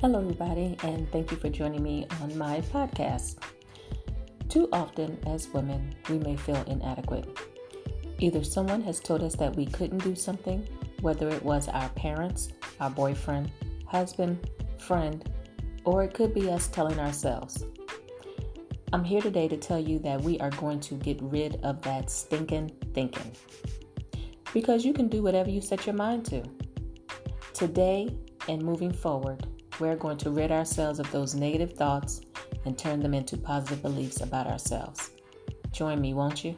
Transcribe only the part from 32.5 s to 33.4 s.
and turn them into